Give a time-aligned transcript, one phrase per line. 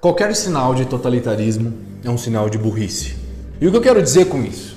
[0.00, 1.72] Qualquer sinal de totalitarismo
[2.04, 3.16] é um sinal de burrice.
[3.60, 4.76] E o que eu quero dizer com isso?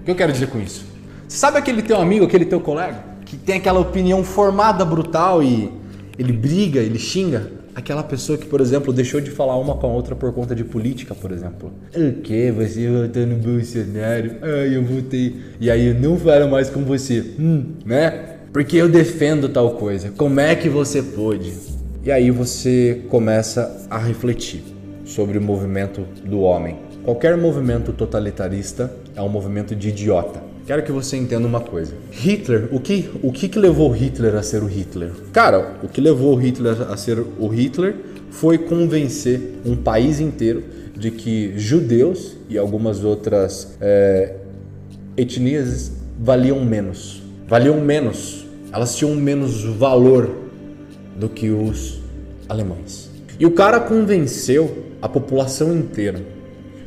[0.00, 0.84] O que eu quero dizer com isso?
[1.28, 5.72] Você sabe aquele teu amigo, aquele teu colega, que tem aquela opinião formada brutal e
[6.18, 7.52] ele briga, ele xinga?
[7.76, 10.64] Aquela pessoa que, por exemplo, deixou de falar uma com a outra por conta de
[10.64, 11.72] política, por exemplo.
[11.94, 12.50] O que?
[12.50, 14.32] Você votou no Bolsonaro?
[14.42, 15.42] Ai, eu votei.
[15.60, 17.24] E aí eu não falo mais com você.
[17.38, 18.38] Hum, né?
[18.52, 20.10] Porque eu defendo tal coisa.
[20.16, 21.75] Como é que você pôde?
[22.06, 24.62] E aí você começa a refletir
[25.04, 26.78] sobre o movimento do homem.
[27.02, 30.40] Qualquer movimento totalitarista é um movimento de idiota.
[30.68, 31.94] Quero que você entenda uma coisa.
[32.12, 35.10] Hitler, o que, o que, que levou Hitler a ser o Hitler?
[35.32, 37.96] Cara, o que levou Hitler a ser o Hitler
[38.30, 40.62] foi convencer um país inteiro
[40.96, 44.32] de que judeus e algumas outras é,
[45.16, 47.20] etnias valiam menos.
[47.48, 48.46] Valiam menos.
[48.72, 50.45] Elas tinham menos valor
[51.18, 52.00] do que os
[52.48, 53.10] alemães.
[53.38, 56.22] E o cara convenceu a população inteira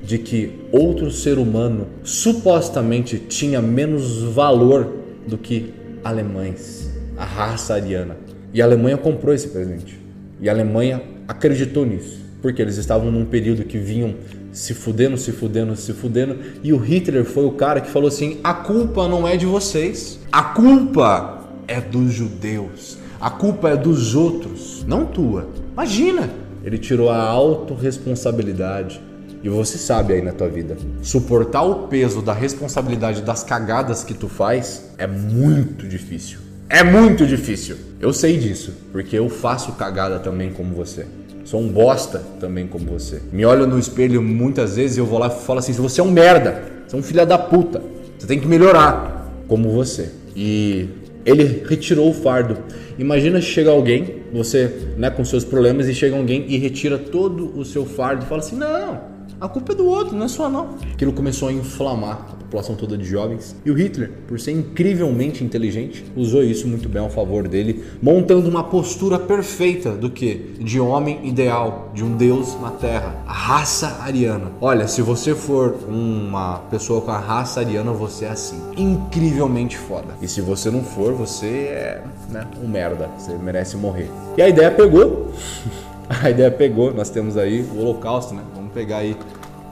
[0.03, 4.91] de que outro ser humano supostamente tinha menos valor
[5.27, 8.17] do que alemães, a raça ariana.
[8.53, 9.99] E a Alemanha comprou esse presente.
[10.41, 14.15] E a Alemanha acreditou nisso, porque eles estavam num período que vinham
[14.51, 18.39] se fudendo, se fudendo, se fudendo, e o Hitler foi o cara que falou assim:
[18.43, 20.19] "A culpa não é de vocês.
[20.31, 22.97] A culpa é dos judeus.
[23.19, 25.49] A culpa é dos outros, não tua.
[25.73, 26.29] Imagina,
[26.63, 29.01] ele tirou a autorresponsabilidade
[29.43, 34.13] e você sabe aí na tua vida, suportar o peso da responsabilidade das cagadas que
[34.13, 36.39] tu faz é muito difícil.
[36.69, 37.75] É muito difícil.
[37.99, 41.05] Eu sei disso, porque eu faço cagada também como você.
[41.43, 43.21] Sou um bosta também como você.
[43.33, 46.03] Me olho no espelho muitas vezes e eu vou lá e falo assim: você é
[46.03, 47.81] um merda, você é um filho da puta.
[48.17, 50.11] Você tem que melhorar como você.
[50.35, 50.87] E
[51.25, 52.57] ele retirou o fardo.
[52.97, 57.63] Imagina chega alguém, você, né, com seus problemas e chega alguém e retira todo o
[57.65, 59.01] seu fardo e fala assim: "Não,
[59.39, 60.75] a culpa é do outro, não é sua não.
[60.93, 63.55] Aquilo começou a inflamar população toda de jovens.
[63.63, 68.49] E o Hitler, por ser incrivelmente inteligente, usou isso muito bem ao favor dele, montando
[68.49, 70.55] uma postura perfeita do que?
[70.59, 74.51] De homem ideal, de um deus na Terra, a raça ariana.
[74.59, 80.15] Olha, se você for uma pessoa com a raça ariana, você é assim, incrivelmente foda.
[80.21, 84.09] E se você não for, você é né, um merda, você merece morrer.
[84.37, 85.31] E a ideia pegou.
[86.09, 88.41] a ideia pegou, nós temos aí o Holocausto, né?
[88.55, 89.15] Vamos pegar aí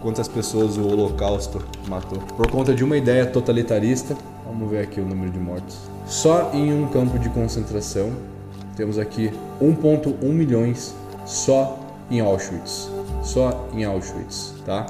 [0.02, 2.20] quantas pessoas o Holocausto matou.
[2.20, 4.16] Por conta de uma ideia totalitarista,
[4.46, 5.78] vamos ver aqui o número de mortos.
[6.06, 8.12] Só em um campo de concentração,
[8.76, 9.32] temos aqui
[9.62, 12.90] 1.1 milhões só em Auschwitz.
[13.24, 14.86] Só em Auschwitz, tá?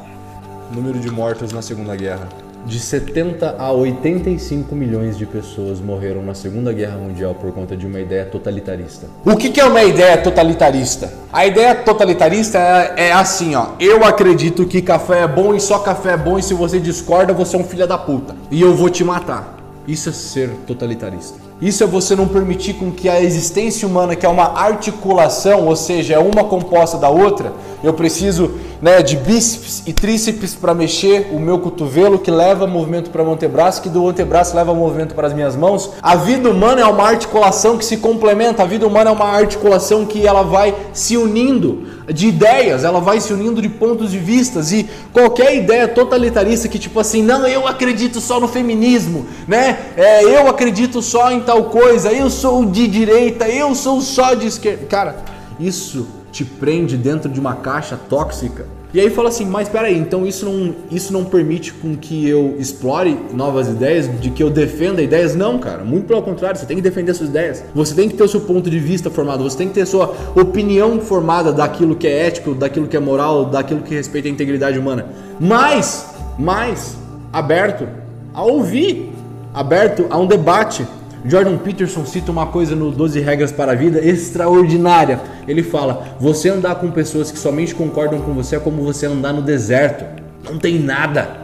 [0.71, 2.27] Número de mortos na Segunda Guerra
[2.67, 7.87] de 70 a 85 milhões de pessoas morreram na Segunda Guerra Mundial por conta de
[7.87, 9.07] uma ideia totalitarista.
[9.25, 11.13] O que, é uma ideia totalitarista?
[11.31, 13.69] A ideia totalitarista é, é, assim, ó.
[13.79, 17.33] Eu acredito que café é bom e só café é bom e se você discorda,
[17.33, 18.35] você é um filho da puta.
[18.51, 19.55] E eu vou te matar.
[19.87, 21.39] Isso é ser totalitarista.
[21.61, 25.75] Isso é você não permitir com que a existência humana, que é uma articulação, ou
[25.75, 28.51] seja, é uma composta da outra, eu preciso
[28.81, 33.31] né, de bíceps e tríceps para mexer o meu cotovelo, que leva movimento para o
[33.31, 35.91] antebraço, que do antebraço leva movimento para as minhas mãos.
[36.01, 40.05] A vida humana é uma articulação que se complementa, a vida humana é uma articulação
[40.05, 44.71] que ela vai se unindo de ideias, ela vai se unindo de pontos de vistas
[44.71, 49.77] e qualquer ideia totalitarista que tipo assim, não, eu acredito só no feminismo, né?
[49.95, 54.47] É, eu acredito só em tal coisa, eu sou de direita, eu sou só de
[54.47, 54.85] esquerda.
[54.85, 55.17] Cara,
[55.59, 56.07] isso
[56.37, 58.67] te prende dentro de uma caixa tóxica.
[58.93, 62.55] E aí fala assim, mas peraí, então isso não, isso não permite com que eu
[62.59, 65.35] explore novas ideias, de que eu defenda ideias?
[65.35, 67.63] Não, cara, muito pelo contrário, você tem que defender suas ideias.
[67.73, 70.15] Você tem que ter o seu ponto de vista formado, você tem que ter sua
[70.35, 74.77] opinião formada daquilo que é ético, daquilo que é moral, daquilo que respeita a integridade
[74.77, 75.07] humana.
[75.39, 76.95] Mas, mais
[77.33, 77.87] aberto
[78.31, 79.11] a ouvir,
[79.55, 80.85] aberto a um debate,
[81.27, 85.19] Jordan Peterson cita uma coisa no 12 Regras para a Vida extraordinária.
[85.47, 89.33] Ele fala: você andar com pessoas que somente concordam com você é como você andar
[89.33, 90.05] no deserto.
[90.49, 91.37] Não tem nada.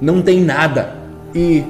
[0.00, 0.94] Não tem nada.
[1.34, 1.64] E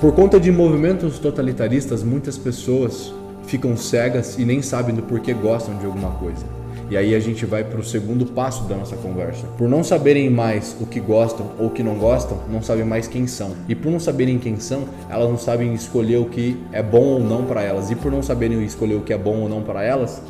[0.00, 3.12] por conta de movimentos totalitaristas, muitas pessoas
[3.46, 6.59] ficam cegas e nem sabem do porquê gostam de alguma coisa.
[6.90, 9.46] E aí a gente vai para o segundo passo da nossa conversa.
[9.56, 13.06] Por não saberem mais o que gostam ou o que não gostam, não sabem mais
[13.06, 13.52] quem são.
[13.68, 17.20] E por não saberem quem são, elas não sabem escolher o que é bom ou
[17.20, 17.92] não para elas.
[17.92, 20.20] E por não saberem escolher o que é bom ou não para elas,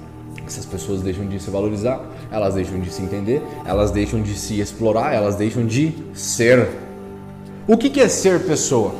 [0.46, 4.60] essas pessoas deixam de se valorizar, elas deixam de se entender, elas deixam de se
[4.60, 6.68] explorar, elas deixam de ser.
[7.66, 8.92] O que é ser pessoa?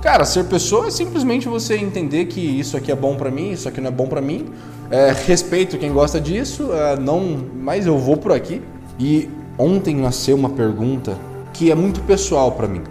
[0.00, 3.68] Cara, ser pessoa é simplesmente você entender que isso aqui é bom para mim, isso
[3.68, 4.46] aqui não é bom para mim,
[4.90, 8.62] é, respeito quem gosta disso, é, não, mas eu vou por aqui.
[8.98, 11.18] E ontem nasceu uma pergunta
[11.52, 12.82] que é muito pessoal para mim.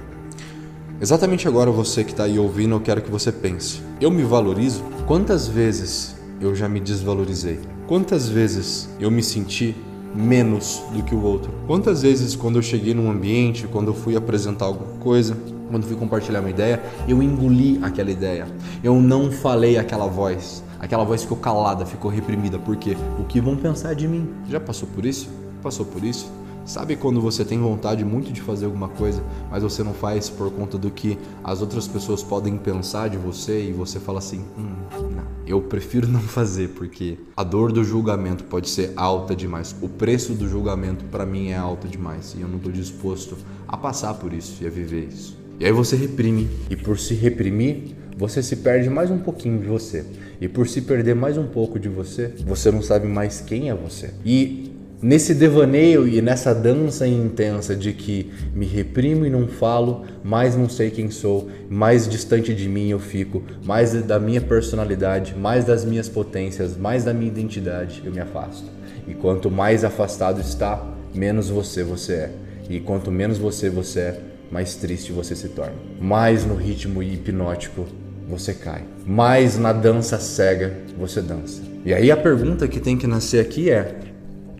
[0.99, 3.81] Exatamente agora você que está aí ouvindo, eu quero que você pense.
[4.01, 4.83] Eu me valorizo?
[5.05, 7.59] Quantas vezes eu já me desvalorizei?
[7.87, 9.75] Quantas vezes eu me senti
[10.15, 11.51] menos do que o outro?
[11.67, 15.37] Quantas vezes quando eu cheguei num ambiente, quando eu fui apresentar alguma coisa,
[15.69, 18.47] quando fui compartilhar uma ideia, eu engoli aquela ideia.
[18.83, 20.63] Eu não falei aquela voz.
[20.79, 22.59] Aquela voz ficou calada, ficou reprimida.
[22.59, 22.95] Por quê?
[23.19, 24.29] O que vão pensar de mim?
[24.49, 25.29] Já passou por isso?
[25.61, 26.31] Passou por isso?
[26.67, 30.51] Sabe quando você tem vontade muito de fazer alguma coisa, mas você não faz por
[30.51, 34.75] conta do que as outras pessoas podem pensar de você e você fala assim: hum,
[35.15, 39.87] não, eu prefiro não fazer porque a dor do julgamento pode ser alta demais, o
[39.87, 44.15] preço do julgamento para mim é alto demais e eu não estou disposto a passar
[44.15, 45.37] por isso e a viver isso.
[45.61, 49.67] E aí você reprime, e por se reprimir, você se perde mais um pouquinho de
[49.67, 50.03] você.
[50.41, 53.75] E por se perder mais um pouco de você, você não sabe mais quem é
[53.75, 54.09] você.
[54.25, 60.55] E nesse devaneio e nessa dança intensa de que me reprimo e não falo, mais
[60.55, 65.63] não sei quem sou, mais distante de mim eu fico, mais da minha personalidade, mais
[65.63, 68.65] das minhas potências, mais da minha identidade eu me afasto.
[69.07, 72.31] E quanto mais afastado está, menos você você é.
[72.67, 74.19] E quanto menos você você é,
[74.51, 75.75] mais triste você se torna.
[76.01, 77.85] Mais no ritmo hipnótico
[78.27, 78.83] você cai.
[79.05, 81.61] Mais na dança cega você dança.
[81.85, 83.95] E aí a pergunta que tem que nascer aqui é: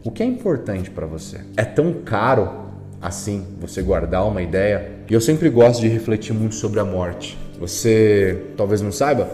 [0.03, 1.39] o que é importante para você?
[1.55, 2.67] É tão caro
[3.01, 4.91] assim você guardar uma ideia?
[5.09, 7.37] E eu sempre gosto de refletir muito sobre a morte.
[7.59, 9.29] Você talvez não saiba,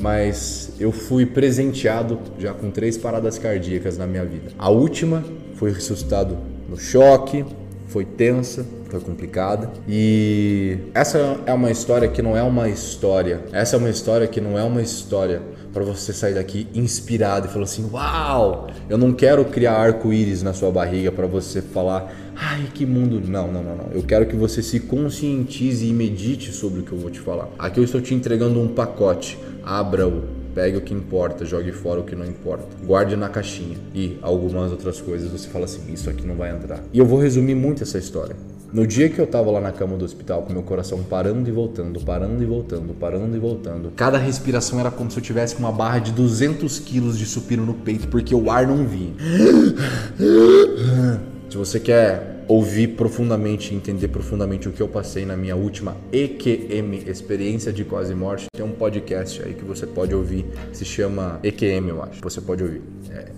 [0.00, 4.50] mas eu fui presenteado já com três paradas cardíacas na minha vida.
[4.58, 5.24] A última
[5.54, 6.36] foi ressuscitado
[6.68, 7.44] no choque,
[7.86, 9.70] foi tensa, foi complicada.
[9.88, 13.42] E essa é uma história que não é uma história.
[13.52, 15.42] Essa é uma história que não é uma história
[15.72, 18.68] para você sair daqui inspirado e falar assim: "Uau!
[18.88, 23.20] Eu não quero criar arco-íris na sua barriga para você falar: "Ai, que mundo".
[23.26, 23.86] Não, não, não, não.
[23.92, 27.48] Eu quero que você se conscientize e medite sobre o que eu vou te falar.
[27.58, 29.38] Aqui eu estou te entregando um pacote.
[29.64, 32.66] Abra-o Pegue o que importa, jogue fora o que não importa.
[32.84, 33.76] Guarde na caixinha.
[33.94, 36.82] E algumas outras coisas você fala assim: isso aqui não vai entrar.
[36.92, 38.34] E eu vou resumir muito essa história.
[38.70, 41.52] No dia que eu tava lá na cama do hospital com meu coração parando e
[41.52, 45.72] voltando, parando e voltando, parando e voltando, cada respiração era como se eu tivesse uma
[45.72, 49.14] barra de 200 quilos de supino no peito porque o ar não vinha.
[51.48, 57.04] Se você quer ouvir profundamente, entender profundamente o que eu passei na minha última EQM,
[57.06, 60.44] experiência de quase morte, tem um podcast aí que você pode ouvir,
[60.74, 62.20] se chama EQM, eu acho.
[62.22, 62.82] Você pode ouvir.
[63.10, 63.28] É,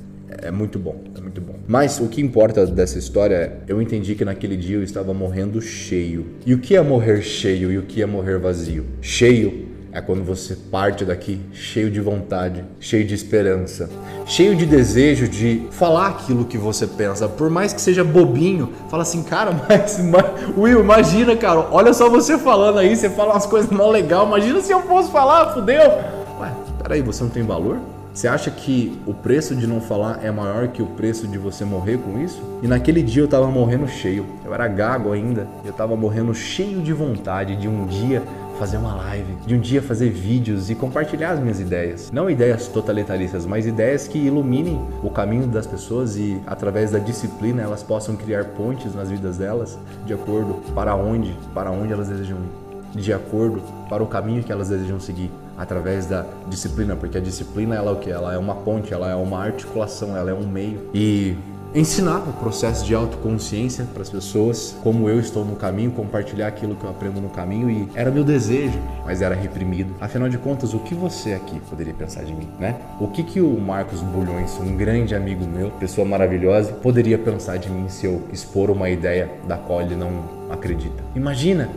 [0.42, 1.54] é muito bom, é muito bom.
[1.66, 5.60] Mas o que importa dessa história é, eu entendi que naquele dia eu estava morrendo
[5.60, 6.26] cheio.
[6.46, 8.86] E o que é morrer cheio e o que é morrer vazio?
[9.00, 13.90] Cheio é quando você parte daqui cheio de vontade, cheio de esperança,
[14.24, 18.72] cheio de desejo de falar aquilo que você pensa, por mais que seja bobinho.
[18.88, 20.24] Fala assim, cara, mas, mas
[20.56, 24.26] Will, imagina, cara, olha só você falando aí, você fala umas coisas mó legal.
[24.26, 25.82] Imagina se eu fosse falar, fudeu.
[26.40, 26.52] Ué,
[26.82, 27.78] peraí, você não tem valor?
[28.20, 31.64] Você acha que o preço de não falar é maior que o preço de você
[31.64, 32.38] morrer com isso?
[32.62, 34.26] E naquele dia eu tava morrendo cheio.
[34.44, 35.48] Eu era gago ainda.
[35.64, 38.22] Eu tava morrendo cheio de vontade de um dia
[38.58, 42.10] fazer uma live, de um dia fazer vídeos e compartilhar as minhas ideias.
[42.12, 47.62] Não ideias totalitaristas, mas ideias que iluminem o caminho das pessoas e através da disciplina
[47.62, 52.36] elas possam criar pontes nas vidas delas de acordo para onde, para onde elas desejam
[52.36, 57.20] ir, de acordo para o caminho que elas desejam seguir através da disciplina, porque a
[57.20, 58.10] disciplina ela é o que?
[58.10, 60.88] Ela é uma ponte, ela é uma articulação, ela é um meio.
[60.94, 61.36] E
[61.74, 66.74] ensinar o processo de autoconsciência para as pessoas, como eu estou no caminho, compartilhar aquilo
[66.74, 69.94] que eu aprendo no caminho e era meu desejo, mas era reprimido.
[70.00, 72.76] Afinal de contas, o que você aqui poderia pensar de mim, né?
[72.98, 77.70] O que que o Marcos Bulhões, um grande amigo meu, pessoa maravilhosa, poderia pensar de
[77.70, 80.10] mim se eu expor uma ideia da qual ele não
[80.50, 81.02] acredita?
[81.14, 81.68] Imagina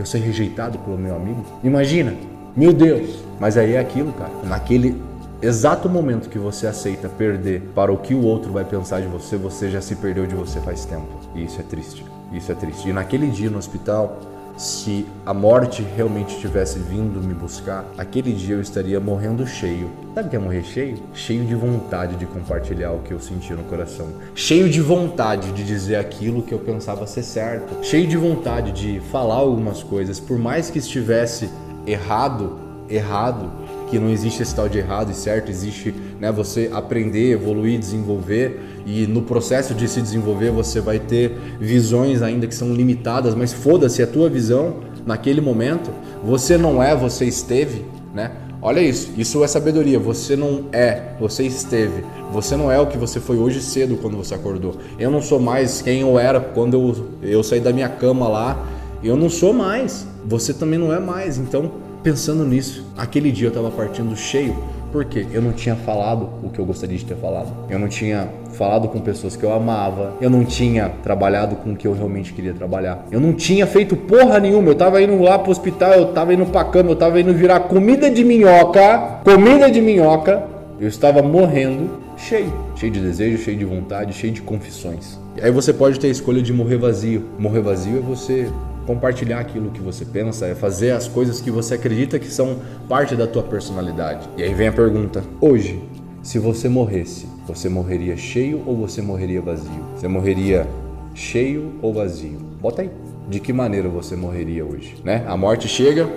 [0.00, 1.44] eu ser rejeitado pelo meu amigo?
[1.62, 2.14] Imagina,
[2.56, 3.22] meu Deus!
[3.38, 4.32] Mas aí é aquilo, cara.
[4.44, 5.00] Naquele
[5.40, 9.36] exato momento que você aceita perder para o que o outro vai pensar de você,
[9.36, 11.08] você já se perdeu de você faz tempo.
[11.34, 12.04] E isso é triste.
[12.32, 12.88] Isso é triste.
[12.88, 14.20] E naquele dia no hospital,
[14.60, 19.90] se a morte realmente tivesse vindo me buscar, aquele dia eu estaria morrendo cheio.
[20.14, 20.98] Sabe o que é morrer cheio?
[21.14, 24.08] Cheio de vontade de compartilhar o que eu sentia no coração.
[24.34, 27.82] Cheio de vontade de dizer aquilo que eu pensava ser certo.
[27.82, 31.48] Cheio de vontade de falar algumas coisas, por mais que estivesse
[31.86, 33.50] errado, errado,
[33.90, 38.60] que não existe esse tal de errado e certo, existe né, você aprender, evoluir, desenvolver
[38.86, 43.52] e no processo de se desenvolver você vai ter visões ainda que são limitadas, mas
[43.52, 45.90] foda-se a tua visão naquele momento,
[46.22, 48.30] você não é, você esteve, né?
[48.62, 49.98] Olha isso, isso é sabedoria.
[49.98, 52.04] Você não é, você esteve.
[52.30, 54.74] Você não é o que você foi hoje cedo quando você acordou.
[54.98, 58.66] Eu não sou mais quem eu era quando eu, eu saí da minha cama lá.
[59.02, 60.06] Eu não sou mais.
[60.26, 61.38] Você também não é mais.
[61.38, 64.56] Então, pensando nisso, aquele dia eu estava partindo cheio
[64.92, 67.48] porque eu não tinha falado o que eu gostaria de ter falado.
[67.68, 70.14] Eu não tinha falado com pessoas que eu amava.
[70.20, 73.06] Eu não tinha trabalhado com o que eu realmente queria trabalhar.
[73.10, 74.68] Eu não tinha feito porra nenhuma.
[74.68, 77.60] Eu tava indo lá pro hospital, eu tava indo pra cama, eu tava indo virar
[77.60, 79.20] comida de minhoca.
[79.24, 80.42] Comida de minhoca.
[80.80, 82.52] Eu estava morrendo, cheio.
[82.74, 85.18] Cheio de desejo, cheio de vontade, cheio de confissões.
[85.36, 87.26] E aí você pode ter a escolha de morrer vazio.
[87.38, 88.50] Morrer vazio é você
[88.90, 92.56] compartilhar aquilo que você pensa, é fazer as coisas que você acredita que são
[92.88, 94.28] parte da tua personalidade.
[94.36, 95.80] E aí vem a pergunta: hoje,
[96.24, 99.84] se você morresse, você morreria cheio ou você morreria vazio?
[99.94, 100.66] Você morreria
[101.14, 102.38] cheio ou vazio?
[102.60, 102.90] Bota aí.
[103.28, 105.24] De que maneira você morreria hoje, né?
[105.28, 106.08] A morte chega.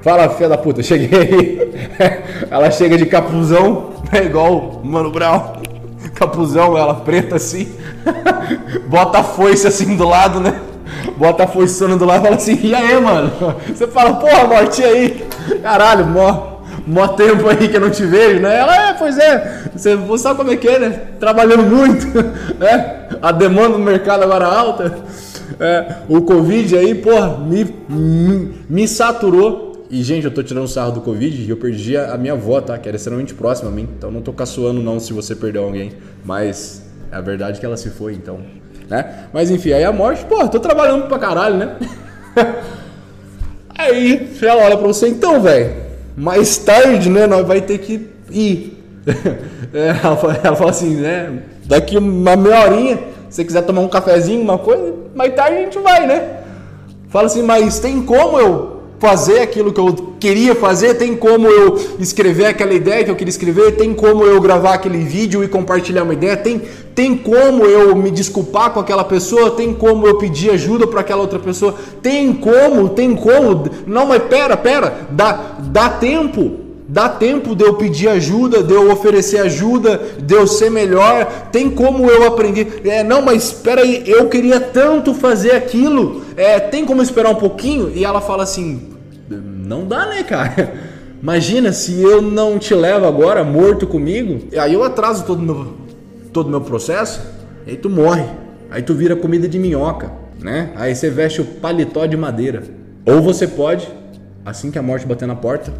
[0.00, 1.70] Fala, filha da puta, cheguei.
[2.50, 5.59] ela chega de capuzão, é igual Mano Brown.
[6.20, 7.72] Capuzão, ela preta assim.
[8.86, 10.60] Bota a foice assim do lado, né?
[11.16, 13.32] Bota a foiçona do lado e fala assim, e aí, mano?
[13.66, 15.26] Você fala, porra, morte aí.
[15.62, 18.58] Caralho, mó, mó tempo aí que eu não te vejo, né?
[18.58, 21.00] Ela, é, pois é, você, você sabe como é que é, né?
[21.18, 22.06] Trabalhando muito,
[22.60, 23.08] né?
[23.22, 24.98] A demanda no mercado agora alta.
[25.58, 29.69] É, o Covid aí, porra, me, me, me saturou.
[29.90, 32.78] E, gente, eu tô tirando sarro do Covid e eu perdi a, minha avó, tá?
[32.78, 33.88] Que era extremamente próxima a mim.
[33.98, 35.94] Então não tô caçoando não se você perdeu alguém.
[36.24, 38.38] Mas é a verdade que ela se foi, então.
[38.88, 39.26] Né?
[39.32, 41.76] Mas enfim, aí a morte, pô, tô trabalhando pra caralho, né?
[43.76, 45.74] aí ela olha pra você, então, velho,
[46.16, 48.78] mais tarde, né, nós vai ter que ir.
[49.72, 51.44] É, ela, fala, ela fala assim, né?
[51.64, 52.96] Daqui uma meia horinha,
[53.28, 56.40] se você quiser tomar um cafezinho, uma coisa, mais tarde a gente vai, né?
[57.08, 61.74] Fala assim, mas tem como eu fazer aquilo que eu queria fazer, tem como eu
[61.98, 66.02] escrever aquela ideia que eu queria escrever, tem como eu gravar aquele vídeo e compartilhar
[66.02, 66.60] uma ideia, tem,
[66.94, 71.22] tem como eu me desculpar com aquela pessoa, tem como eu pedir ajuda para aquela
[71.22, 73.70] outra pessoa, tem como, tem como.
[73.86, 76.59] Não, mas pera, pera, dá, dá tempo.
[76.92, 81.48] Dá tempo de eu pedir ajuda, de eu oferecer ajuda, de eu ser melhor.
[81.52, 82.80] Tem como eu aprender.
[82.84, 86.24] É, não, mas espera aí, eu queria tanto fazer aquilo.
[86.36, 87.92] É, tem como esperar um pouquinho?
[87.94, 88.88] E ela fala assim:
[89.28, 90.90] não dá, né, cara?
[91.22, 95.76] Imagina se eu não te levo agora morto comigo, aí eu atraso todo meu
[96.32, 97.20] todo meu processo,
[97.68, 98.24] aí tu morre.
[98.68, 100.72] Aí tu vira comida de minhoca, né?
[100.74, 102.64] Aí você veste o paletó de madeira.
[103.06, 103.88] Ou você pode,
[104.44, 105.72] assim que a morte bater na porta,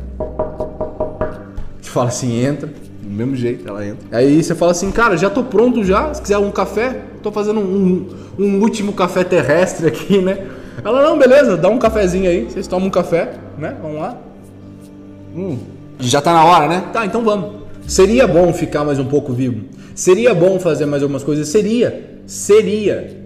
[1.90, 4.16] te fala assim, entra, do mesmo jeito ela entra.
[4.16, 7.58] Aí você fala assim, cara, já tô pronto já, se quiser um café, tô fazendo
[7.58, 8.06] um,
[8.38, 10.46] um último café terrestre aqui, né?
[10.84, 13.76] Ela, não, beleza, dá um cafezinho aí, vocês tomam um café, né?
[13.82, 14.16] Vamos lá.
[15.36, 15.58] Hum,
[15.98, 16.84] já tá na hora, né?
[16.92, 17.60] Tá, então vamos.
[17.86, 19.64] Seria bom ficar mais um pouco vivo.
[19.94, 21.48] Seria bom fazer mais algumas coisas.
[21.48, 22.20] Seria.
[22.24, 23.16] Seria.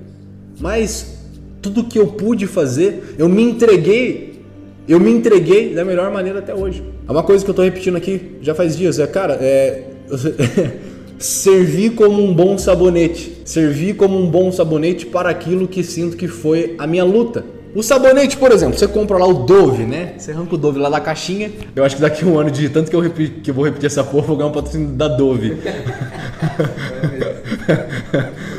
[0.59, 1.19] Mas
[1.61, 4.43] tudo que eu pude fazer, eu me entreguei.
[4.89, 6.94] Eu me entreguei da melhor maneira até hoje.
[7.07, 8.99] É uma coisa que eu tô repetindo aqui já faz dias.
[8.99, 9.85] É, cara, é.
[11.19, 13.43] servir como um bom sabonete.
[13.45, 17.45] Servir como um bom sabonete para aquilo que sinto que foi a minha luta.
[17.75, 20.15] O sabonete, por exemplo, você compra lá o Dove, né?
[20.17, 21.51] Você arranca o Dove lá da caixinha.
[21.75, 24.05] Eu acho que daqui um ano de tanto que eu, que eu vou repetir essa
[24.05, 25.57] porra, vou ganhar um patrocínio da Dove.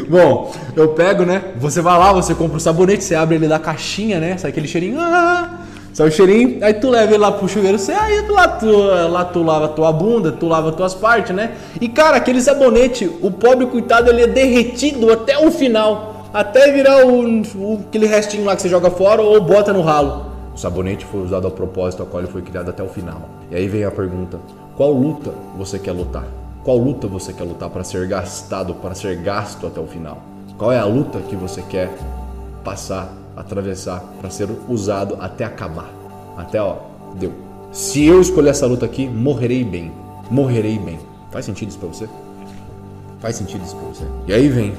[0.10, 1.42] Bom, eu pego, né?
[1.58, 4.38] Você vai lá, você compra o sabonete, você abre ele da caixinha, né?
[4.38, 4.98] Sai aquele cheirinho.
[5.00, 5.65] Ah,
[5.96, 9.26] sai o cheirinho, aí tu leva ele lá pro chuveiro, você aí lá tu, lá
[9.26, 11.56] tu lava tua bunda, tu lava tuas partes, né?
[11.80, 17.06] E cara, aquele sabonete, o pobre coitado, ele é derretido até o final até virar
[17.06, 20.26] o, o, aquele restinho lá que você joga fora ou bota no ralo.
[20.54, 23.30] O sabonete foi usado ao propósito ao qual ele foi criado até o final.
[23.50, 24.38] E aí vem a pergunta:
[24.76, 26.26] qual luta você quer lutar?
[26.62, 30.22] Qual luta você quer lutar para ser gastado, para ser gasto até o final?
[30.58, 31.90] Qual é a luta que você quer
[32.66, 35.90] passar, atravessar, para ser usado até acabar?
[36.38, 36.78] Até ó,
[37.16, 37.32] deu.
[37.72, 39.92] Se eu escolher essa luta aqui, morrerei bem.
[40.30, 41.00] Morrerei bem.
[41.32, 42.10] Faz sentido isso para você?
[43.20, 44.06] Faz sentido isso para você?
[44.28, 44.74] E aí vem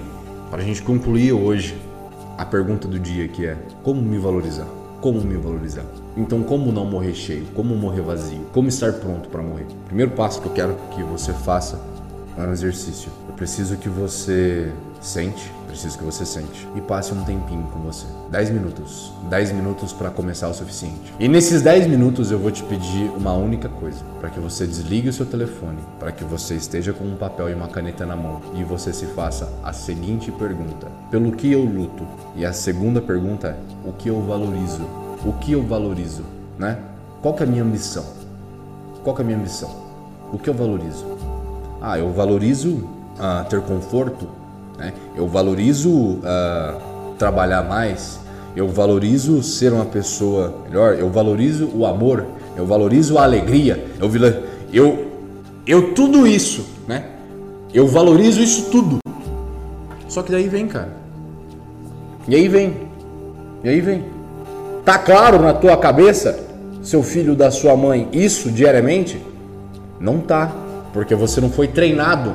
[0.50, 1.76] para a gente concluir hoje
[2.38, 4.66] a pergunta do dia que é como me valorizar?
[5.00, 5.84] Como me valorizar?
[6.16, 7.46] Então, como não morrer cheio?
[7.54, 8.46] Como morrer vazio?
[8.52, 9.66] Como estar pronto para morrer?
[9.86, 11.78] primeiro passo que eu quero que você faça
[12.36, 13.10] é um exercício.
[13.28, 18.06] Eu preciso que você sente, preciso que você sente e passe um tempinho com você.
[18.30, 19.12] 10 minutos.
[19.30, 21.14] 10 minutos para começar o suficiente.
[21.18, 25.08] E nesses 10 minutos eu vou te pedir uma única coisa, para que você desligue
[25.08, 28.40] o seu telefone, para que você esteja com um papel e uma caneta na mão
[28.54, 32.06] e você se faça a seguinte pergunta: pelo que eu luto?
[32.34, 34.82] E a segunda pergunta é: o que eu valorizo?
[35.24, 36.24] O que eu valorizo,
[36.58, 36.78] né?
[37.22, 38.04] Qual que é a minha ambição?
[39.02, 39.70] Qual que é a minha ambição?
[40.32, 41.15] O que eu valorizo?
[41.80, 44.26] Ah, eu valorizo ah, ter conforto,
[44.78, 44.92] né?
[45.16, 46.78] eu valorizo ah,
[47.18, 48.20] trabalhar mais,
[48.54, 54.10] eu valorizo ser uma pessoa melhor, eu valorizo o amor, eu valorizo a alegria, eu,
[54.72, 55.06] eu,
[55.66, 57.04] eu tudo isso, né?
[57.74, 58.98] Eu valorizo isso tudo.
[60.08, 60.88] Só que daí vem, cara.
[62.26, 62.88] E aí vem.
[63.62, 64.04] E aí vem.
[64.84, 66.38] Tá claro na tua cabeça,
[66.82, 69.20] seu filho da sua mãe, isso diariamente?
[70.00, 70.54] Não tá,
[70.96, 72.34] porque você não foi treinado.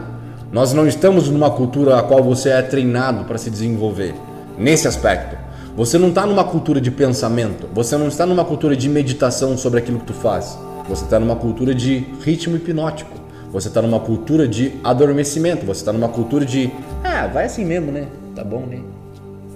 [0.52, 4.14] Nós não estamos numa cultura a qual você é treinado para se desenvolver
[4.56, 5.36] nesse aspecto.
[5.76, 9.80] Você não está numa cultura de pensamento, você não está numa cultura de meditação sobre
[9.80, 10.60] aquilo que tu faz.
[10.88, 13.10] Você está numa cultura de ritmo hipnótico.
[13.52, 15.66] Você está numa cultura de adormecimento.
[15.66, 16.72] Você está numa cultura de
[17.04, 18.10] ah, vai assim mesmo, né?
[18.36, 18.80] Tá bom, né?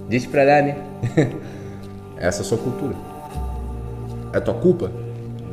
[0.10, 0.78] Deixa pra lá, né?
[2.18, 2.96] Essa é a sua cultura.
[4.34, 4.90] É tua culpa?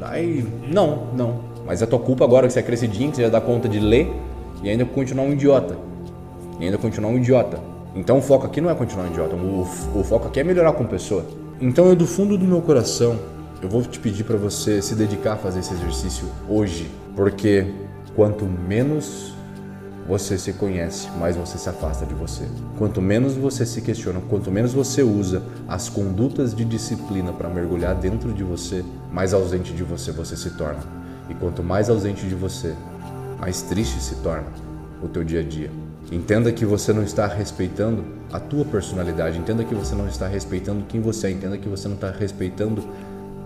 [0.00, 0.42] Aí,
[0.73, 1.51] não, não.
[1.66, 3.78] Mas é tua culpa agora que você é crescidinho, que você já dá conta de
[3.78, 4.12] ler
[4.62, 5.76] e ainda continuar um idiota.
[6.59, 7.59] E ainda continuar um idiota.
[7.95, 9.62] Então o foco aqui não é continuar um idiota, o,
[9.95, 11.25] o foco aqui é melhorar como pessoa.
[11.61, 13.19] Então eu do fundo do meu coração,
[13.62, 17.66] eu vou te pedir para você se dedicar a fazer esse exercício hoje, porque
[18.16, 19.35] quanto menos
[20.09, 22.45] você se conhece, mais você se afasta de você.
[22.76, 27.95] Quanto menos você se questiona, quanto menos você usa as condutas de disciplina para mergulhar
[27.95, 31.01] dentro de você, mais ausente de você você se torna.
[31.29, 32.75] E quanto mais ausente de você,
[33.41, 34.47] mais triste se torna
[35.02, 35.71] o teu dia a dia.
[36.11, 40.85] Entenda que você não está respeitando a tua personalidade, entenda que você não está respeitando
[40.87, 42.83] quem você é, entenda que você não está respeitando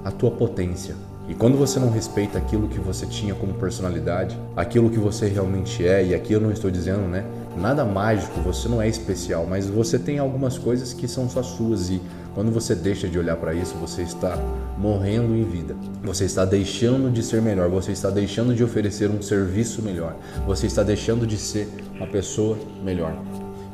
[0.05, 0.95] a tua potência.
[1.29, 5.87] E quando você não respeita aquilo que você tinha como personalidade, aquilo que você realmente
[5.87, 7.25] é, e aqui eu não estou dizendo, né,
[7.57, 11.91] nada mágico, você não é especial, mas você tem algumas coisas que são só suas
[11.91, 12.01] e
[12.37, 14.37] quando você deixa de olhar para isso, você está
[14.77, 15.75] morrendo em vida.
[16.03, 20.15] Você está deixando de ser melhor, você está deixando de oferecer um serviço melhor,
[20.47, 23.17] você está deixando de ser uma pessoa melhor.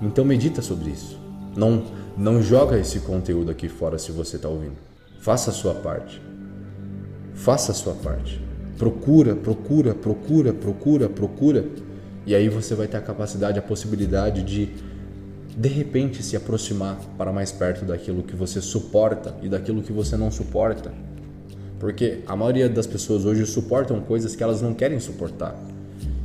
[0.00, 1.19] Então medita sobre isso.
[1.57, 1.83] Não
[2.16, 4.77] não joga esse conteúdo aqui fora se você está ouvindo.
[5.20, 6.22] Faça a sua parte.
[7.35, 8.40] Faça a sua parte.
[8.79, 11.64] Procura, procura, procura, procura, procura.
[12.25, 14.68] E aí você vai ter a capacidade, a possibilidade de
[15.57, 20.17] de repente se aproximar para mais perto daquilo que você suporta e daquilo que você
[20.17, 20.93] não suporta.
[21.79, 25.57] Porque a maioria das pessoas hoje suportam coisas que elas não querem suportar.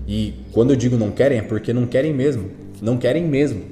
[0.08, 2.50] E quando eu digo não querem é porque não querem mesmo.
[2.82, 3.64] Não querem mesmo.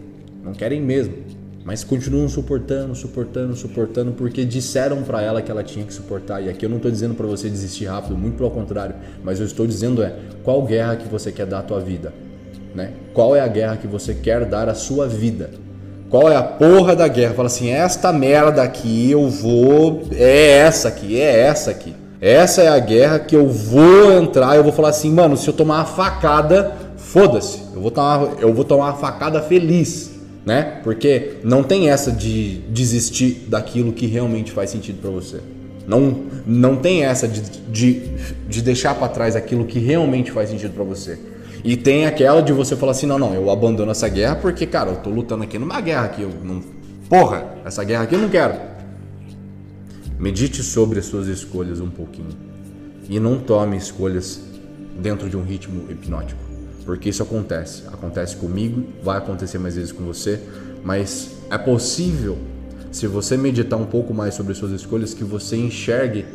[0.44, 5.84] Não querem mesmo mas continuam suportando, suportando, suportando porque disseram para ela que ela tinha
[5.84, 6.40] que suportar.
[6.40, 9.48] E aqui eu não estou dizendo para você desistir rápido, muito pelo contrário, mas eu
[9.48, 12.14] estou dizendo é qual guerra que você quer dar à tua vida,
[12.76, 12.92] né?
[13.14, 15.52] Qual é a guerra que você quer dar à sua vida?
[16.10, 17.34] Qual é a porra da guerra?
[17.34, 21.96] Fala assim, esta merda aqui eu vou, é essa aqui, é essa aqui.
[22.22, 24.56] Essa é a guerra que eu vou entrar.
[24.56, 27.62] Eu vou falar assim, mano, se eu tomar uma facada, foda-se.
[27.74, 30.80] Eu vou tomar, eu vou tomar uma facada feliz né?
[30.84, 35.40] Porque não tem essa de desistir daquilo que realmente faz sentido para você.
[35.88, 38.12] Não, não tem essa de, de,
[38.48, 41.18] de deixar para trás aquilo que realmente faz sentido para você.
[41.66, 44.92] E tem aquela de você falar assim, não, não, eu abandono essa guerra porque, cara,
[44.92, 46.64] eu tô lutando aqui numa guerra que eu não...
[47.10, 48.56] Porra, essa guerra aqui eu não quero.
[50.18, 52.30] Medite sobre as suas escolhas um pouquinho.
[53.10, 54.42] E não tome escolhas
[54.98, 56.46] dentro de um ritmo hipnótico
[56.86, 57.84] porque isso acontece.
[57.88, 60.40] Acontece comigo, vai acontecer mais vezes com você,
[60.84, 62.38] mas é possível,
[62.92, 66.26] se você meditar um pouco mais sobre suas escolhas, que você enxergue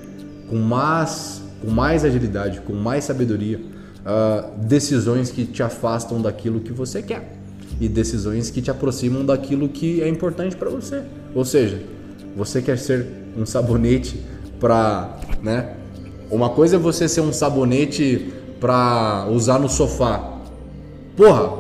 [0.48, 3.60] com mais, com mais agilidade, com mais sabedoria,
[4.00, 7.36] uh, decisões que te afastam daquilo que você quer
[7.80, 11.02] e decisões que te aproximam daquilo que é importante para você.
[11.34, 11.80] Ou seja,
[12.36, 14.20] você quer ser um sabonete
[14.58, 15.76] para, né?
[16.30, 20.40] Uma coisa é você ser um sabonete para usar no sofá,
[21.20, 21.50] Porra,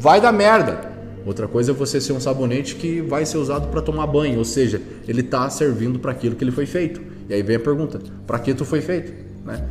[0.00, 0.96] vai dar merda.
[1.24, 4.44] Outra coisa é você ser um sabonete que vai ser usado para tomar banho, ou
[4.44, 7.00] seja, ele está servindo para aquilo que ele foi feito.
[7.28, 9.12] E aí vem a pergunta: para que tu foi feito?
[9.44, 9.64] Né?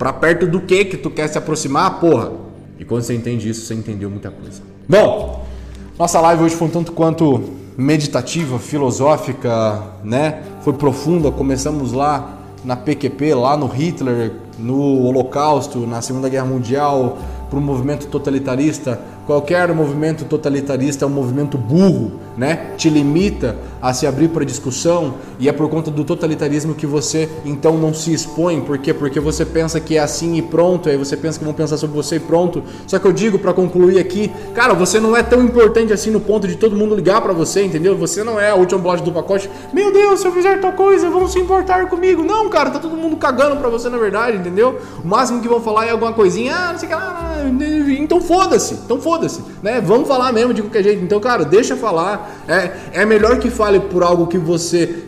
[0.00, 2.32] Para perto do que que tu quer se aproximar, porra?
[2.78, 4.62] E quando você entende isso, você entendeu muita coisa.
[4.88, 5.44] Bom,
[5.98, 10.42] nossa live hoje foi um tanto quanto meditativa, filosófica, né?
[10.62, 11.30] Foi profunda.
[11.30, 17.18] Começamos lá na PQP, lá no Hitler, no Holocausto, na Segunda Guerra Mundial,
[17.50, 22.72] para o movimento totalitarista, Qualquer movimento totalitarista é um movimento burro, né?
[22.76, 27.28] Te limita a se abrir para discussão e é por conta do totalitarismo que você
[27.44, 28.60] então não se expõe.
[28.60, 28.92] Por quê?
[28.92, 31.94] Porque você pensa que é assim e pronto, aí você pensa que vão pensar sobre
[31.94, 32.62] você e pronto.
[32.86, 36.20] Só que eu digo para concluir aqui, cara, você não é tão importante assim no
[36.20, 37.96] ponto de todo mundo ligar para você, entendeu?
[37.98, 39.48] Você não é a última bolacha do pacote.
[39.72, 42.24] Meu Deus, se eu fizer tal coisa, vão se importar comigo.
[42.24, 44.80] Não, cara, tá todo mundo cagando para você na verdade, entendeu?
[45.04, 47.26] O máximo que vão falar é alguma coisinha, ah, não sei o que lá.
[48.00, 49.80] Então foda-se, então foda-se foda-se, né?
[49.80, 51.02] Vamos falar mesmo de qualquer jeito.
[51.02, 52.30] Então, cara, deixa falar.
[52.46, 55.04] É, é melhor que fale por algo que você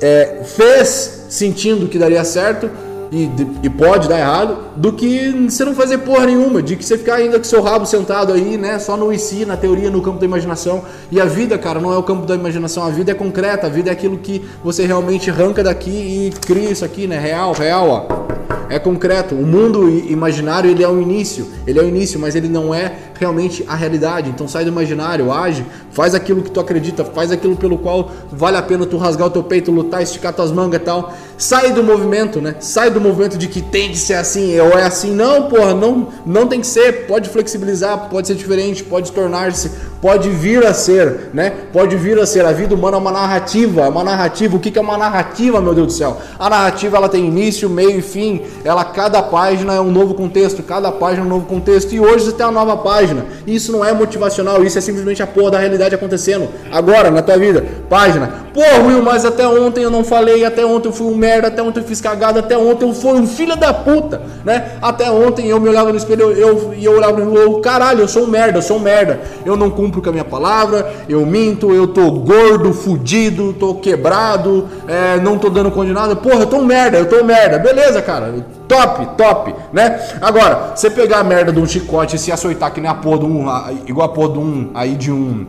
[0.00, 2.70] é, fez sentindo que daria certo
[3.12, 3.30] e,
[3.62, 7.16] e, pode dar errado, do que você não fazer porra nenhuma, de que você ficar
[7.16, 8.78] ainda com seu rabo sentado aí, né?
[8.78, 10.82] Só no IC, na teoria, no campo da imaginação.
[11.12, 13.70] E a vida, cara, não é o campo da imaginação, a vida é concreta, a
[13.70, 17.18] vida é aquilo que você realmente arranca daqui e cria isso aqui, né?
[17.18, 19.34] Real, real, ó é concreto.
[19.34, 22.96] O mundo imaginário ele é o início, ele é o início, mas ele não é
[23.18, 24.30] realmente a realidade.
[24.30, 28.56] Então sai do imaginário, age, faz aquilo que tu acredita, faz aquilo pelo qual vale
[28.56, 31.14] a pena tu rasgar o teu peito, lutar, esticar tuas mangas e tal.
[31.36, 32.54] Sai do movimento, né?
[32.60, 35.12] Sai do movimento de que tem que ser assim, ou é assim.
[35.12, 37.06] Não, porra, não, não tem que ser.
[37.06, 39.70] Pode flexibilizar, pode ser diferente, pode tornar-se,
[40.00, 41.52] pode vir a ser, né?
[41.72, 42.44] Pode vir a ser.
[42.44, 44.56] A vida humana é uma narrativa, é uma narrativa.
[44.56, 46.18] O que é uma narrativa, meu Deus do céu?
[46.38, 48.42] A narrativa ela tem início, meio e fim.
[48.64, 51.92] Ela, cada página é um novo contexto, cada página é um novo contexto.
[51.94, 53.26] E hoje você tem uma nova página.
[53.46, 56.48] Isso não é motivacional, isso é simplesmente a porra da realidade acontecendo.
[56.70, 57.64] Agora, na tua vida.
[57.88, 58.44] Página.
[58.54, 61.60] Pô, Will, mas até ontem eu não falei, até ontem eu fui um merda, até
[61.60, 64.76] ontem eu fiz cagada, até ontem eu fui um filho da puta, né?
[64.80, 68.08] Até ontem eu me olhava no espelho e eu, eu, olhava no eu, caralho, eu
[68.08, 69.20] sou um merda, eu sou um merda.
[69.44, 74.68] Eu não cumpro com a minha palavra, eu minto, eu tô gordo, fudido, tô quebrado,
[74.86, 76.16] é, não tô dando condenado.
[76.16, 77.58] Porra, eu tô um merda, eu tô um merda.
[77.58, 78.32] Beleza, cara.
[78.68, 80.00] Top, top, né?
[80.20, 83.18] Agora, você pegar a merda de um chicote e se açoitar que nem a porra
[83.18, 83.46] de um,
[83.86, 85.46] igual a porra de um, aí de um,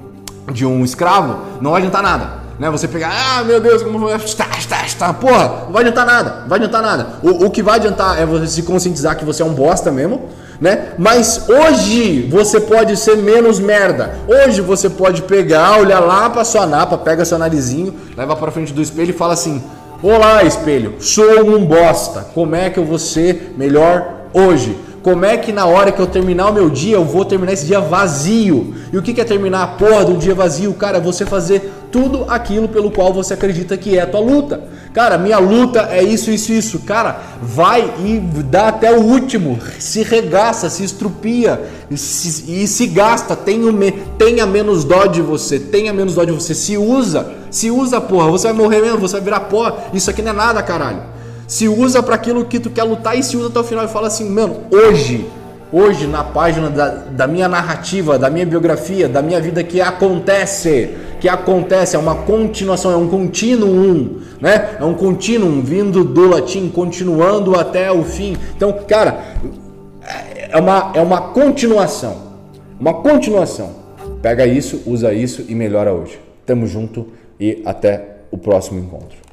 [0.51, 2.69] de um escravo, não vai adiantar nada né?
[2.69, 6.47] Você pegar, ah, meu Deus, como está, está, está, porra, não vai adiantar nada, não
[6.47, 7.07] vai adiantar nada.
[7.21, 10.29] O, o que vai adiantar é você se conscientizar que você é um bosta mesmo,
[10.59, 10.93] né?
[10.97, 14.19] Mas hoje você pode ser menos merda.
[14.27, 18.71] Hoje você pode pegar, olhar lá para sua napa, pega seu narizinho, leva para frente
[18.71, 19.61] do espelho e fala assim:
[20.01, 22.27] "Olá, espelho, sou um bosta.
[22.33, 26.07] Como é que eu vou ser melhor hoje?" Como é que na hora que eu
[26.07, 28.73] terminar o meu dia, eu vou terminar esse dia vazio?
[28.91, 30.73] E o que é terminar a porra de um dia vazio?
[30.73, 34.63] Cara, você fazer tudo aquilo pelo qual você acredita que é a tua luta.
[34.95, 36.79] Cara, minha luta é isso, isso, isso.
[36.79, 39.59] Cara, vai e dá até o último.
[39.77, 43.35] Se regaça, se estrupia e se, e se gasta.
[43.35, 43.71] Tenha,
[44.17, 46.55] tenha menos dó de você, tenha menos dó de você.
[46.55, 48.31] Se usa, se usa, porra.
[48.31, 49.71] Você vai morrer mesmo, você vai virar pó.
[49.93, 51.13] Isso aqui não é nada, caralho.
[51.47, 53.87] Se usa para aquilo que tu quer lutar e se usa até o final e
[53.87, 55.25] fala assim, mano, hoje,
[55.71, 60.95] hoje na página da, da minha narrativa, da minha biografia, da minha vida que acontece,
[61.19, 64.77] que acontece, é uma continuação, é um contínuo, né?
[64.79, 68.35] É um contínuo vindo do latim, continuando até o fim.
[68.55, 69.23] Então, cara,
[70.49, 72.25] é uma, é uma continuação.
[72.79, 73.71] Uma continuação.
[74.21, 76.19] Pega isso, usa isso e melhora hoje.
[76.45, 77.07] Tamo junto
[77.39, 79.24] e até o próximo encontro.